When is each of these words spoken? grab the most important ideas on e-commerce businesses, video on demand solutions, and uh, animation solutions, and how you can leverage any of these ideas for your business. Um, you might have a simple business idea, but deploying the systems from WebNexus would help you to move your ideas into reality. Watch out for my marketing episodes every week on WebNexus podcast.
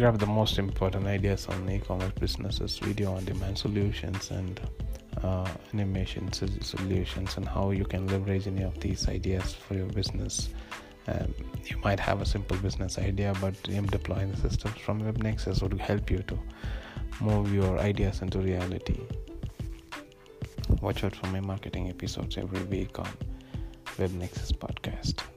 grab 0.00 0.18
the 0.18 0.24
most 0.24 0.58
important 0.58 1.06
ideas 1.06 1.46
on 1.48 1.68
e-commerce 1.68 2.12
businesses, 2.18 2.78
video 2.78 3.12
on 3.12 3.22
demand 3.26 3.58
solutions, 3.58 4.30
and 4.30 4.58
uh, 5.22 5.46
animation 5.74 6.32
solutions, 6.32 7.36
and 7.36 7.46
how 7.46 7.70
you 7.70 7.84
can 7.84 8.06
leverage 8.06 8.46
any 8.46 8.62
of 8.62 8.80
these 8.80 9.10
ideas 9.10 9.52
for 9.52 9.74
your 9.74 9.88
business. 9.88 10.48
Um, 11.06 11.34
you 11.66 11.76
might 11.84 12.00
have 12.00 12.22
a 12.22 12.24
simple 12.24 12.56
business 12.56 12.96
idea, 12.98 13.34
but 13.42 13.62
deploying 13.62 14.30
the 14.30 14.38
systems 14.38 14.78
from 14.78 15.02
WebNexus 15.02 15.60
would 15.60 15.78
help 15.78 16.10
you 16.10 16.22
to 16.28 16.38
move 17.20 17.52
your 17.52 17.78
ideas 17.78 18.22
into 18.22 18.38
reality. 18.38 19.00
Watch 20.80 21.04
out 21.04 21.14
for 21.14 21.26
my 21.26 21.40
marketing 21.40 21.90
episodes 21.90 22.38
every 22.38 22.62
week 22.62 22.98
on 22.98 23.10
WebNexus 23.98 24.52
podcast. 24.52 25.29